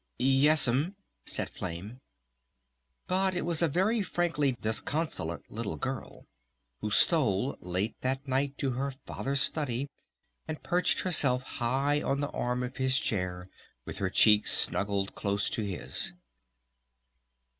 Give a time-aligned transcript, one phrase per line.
[0.43, 0.95] "...Yes'm,"
[1.27, 1.99] said Flame.
[3.05, 6.25] But it was a very frankly disconsolate little girl
[6.79, 9.91] who stole late that night to her Father's study,
[10.47, 13.47] and perched herself high on the arm of his chair
[13.85, 16.13] with her cheek snuggled close to his.